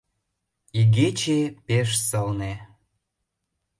[0.79, 2.53] Игече пеш сылне.